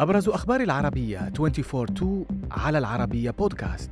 [0.00, 1.32] أبرز أخبار العربية.
[1.40, 3.90] 24 على العربية بودكاست.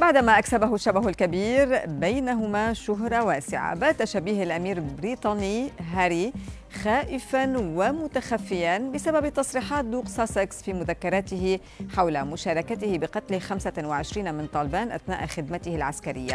[0.00, 3.74] بعدما أكسبه الشبه الكبير بينهما شهرة واسعة.
[3.74, 6.32] بات شبيه الأمير البريطاني هاري
[6.74, 11.58] خائفا ومتخفيا بسبب تصريحات دوق ساسكس في مذكراته
[11.96, 16.34] حول مشاركته بقتل 25 من طالبان أثناء خدمته العسكرية.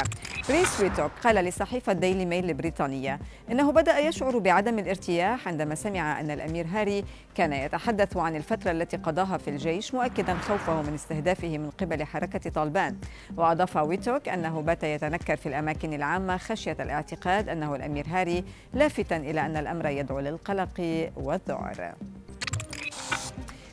[0.50, 3.20] بريس ريتوك قال لصحيفة ديلي ميل البريطانية
[3.52, 7.04] إنه بدأ يشعر بعدم الارتياح عندما سمع أن الأمير هاري
[7.36, 12.50] كان يتحدث عن الفترة التي قضاها في الجيش مؤكدا خوفه من استهدافه من قبل حركة
[12.50, 12.96] طالبان.
[13.38, 19.46] وأضاف ويتوك أنه بات يتنكر في الأماكن العامة خشية الاعتقاد أنه الأمير هاري لافتا إلى
[19.46, 21.94] أن الأمر يدعو للقلق والذعر.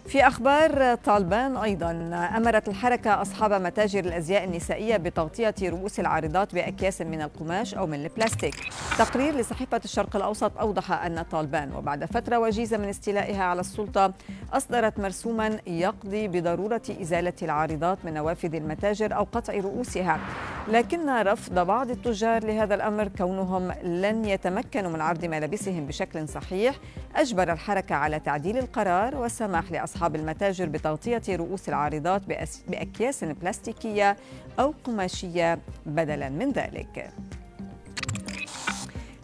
[0.06, 1.90] في أخبار طالبان أيضا
[2.36, 8.54] أمرت الحركة أصحاب متاجر الأزياء النسائية بتغطية رؤوس العارضات بأكياس من القماش أو من البلاستيك.
[8.98, 14.12] تقرير لصحيفة الشرق الأوسط أوضح أن طالبان وبعد فترة وجيزة من استيلائها على السلطة
[14.52, 20.20] أصدرت مرسوما يقضي بضرورة إزالة العارضات من نوافذ المتاجر أو قطع رؤوسها.
[20.68, 26.76] لكن رفض بعض التجار لهذا الأمر كونهم لن يتمكنوا من عرض ملابسهم بشكل صحيح.
[27.16, 32.22] أجبر الحركة على تعديل القرار والسماح لأصحاب المتاجر بتغطية رؤوس العارضات
[32.68, 34.16] بأكياس بلاستيكية
[34.58, 37.10] أو قماشية بدلا من ذلك.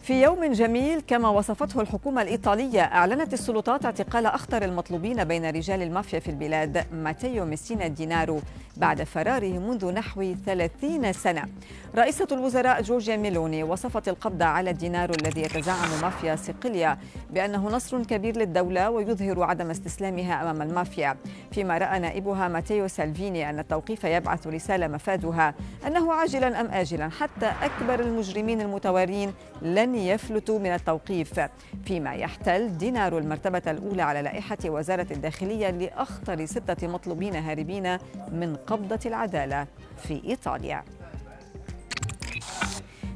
[0.08, 6.18] في يوم جميل كما وصفته الحكومة الإيطالية أعلنت السلطات اعتقال أخطر المطلوبين بين رجال المافيا
[6.18, 8.40] في البلاد ماتيو ميسينا دينارو
[8.76, 11.42] بعد فراره منذ نحو 30 سنة.
[11.96, 16.98] رئيسة الوزراء جورجيا ميلوني وصفت القبض على دينارو الذي يتزعم مافيا صقلية
[17.30, 21.16] بأنه نصر كبير للدولة ويظهر عدم استسلامها أمام المافيا.
[21.52, 25.54] فيما رأى نائبها ماتيو سالفيني أن التوقيف يبعث رسالة مفادها
[25.86, 31.40] أنه عاجلا أم آجلا حتى أكبر المجرمين المتوارين لن يفلتوا من التوقيف.
[31.84, 37.98] فيما يحتل دينارو المرتبة الأولى على لائحة وزارة الداخلية لأخطر ستة مطلوبين هاربين
[38.32, 39.66] من قبضة العدالة
[39.96, 40.84] في إيطاليا.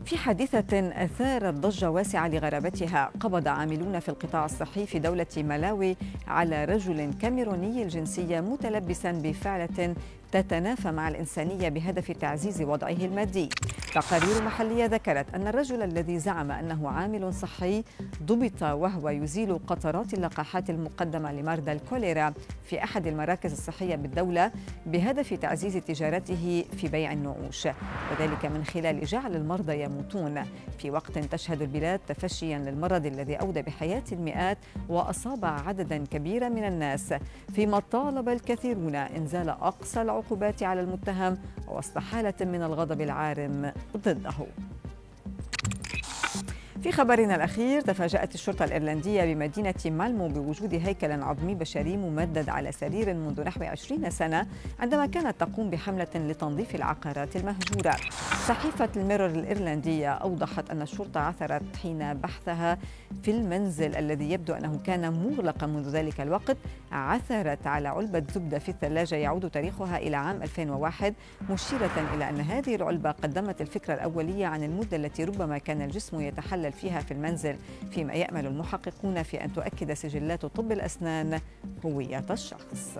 [0.04, 6.65] في حادثة أثارت ضجة واسعة لغرابتها قبض عاملون في القطاع الصحي في دولة ملاوي على
[6.65, 9.94] رجل كاميروني الجنسية متلبسا بفعلة
[10.32, 13.48] تتنافى مع الإنسانية بهدف تعزيز وضعه المادي.
[13.94, 17.84] تقارير محلية ذكرت أن الرجل الذي زعم أنه عامل صحي
[18.22, 22.32] ضبط وهو يزيل قطرات اللقاحات المقدمة لمرضى الكوليرا
[22.65, 24.50] في أحد المراكز الصحية بالدولة
[24.87, 27.66] بهدف تعزيز تجارته في بيع النعوش
[28.12, 30.42] وذلك من خلال جعل المرضى يموتون
[30.78, 37.15] في وقت تشهد البلاد تفشيا للمرض الذي أودى بحياة المئات وأصاب عددا كبيرا من الناس.
[37.54, 40.22] فيما طالب الكثيرون إنزال أقصى العقوبات
[40.65, 41.38] على المتهم
[41.69, 44.47] وسط حالة من الغضب العارم ضده.
[46.82, 53.15] في خبرنا الأخير تفاجأت الشرطة الإيرلندية بمدينة مالمو بوجود هيكل عظمي بشري ممدد على سرير
[53.15, 54.47] منذ نحو 20 سنة
[54.81, 57.97] عندما كانت تقوم بحملة لتنظيف العقارات المهجورة.
[58.48, 62.78] صحيفة الميرور الإيرلندية أوضحت أن الشرطة عثرت حين بحثها
[63.22, 66.56] في المنزل الذي يبدو أنه كان مغلقا منذ ذلك الوقت.
[66.92, 71.15] عثرت على علبة زبدة في الثلاجة يعود تاريخها إلى عام 2001
[71.50, 76.72] مشيرة إلى أن هذه العلبة قدمت الفكرة الأولية عن المدة التي ربما كان الجسم يتحلل
[76.72, 77.56] فيها في المنزل
[77.91, 81.41] فيما يأمل المحققون في أن تؤكد سجلات طب الأسنان
[81.84, 82.99] هوية الشخص.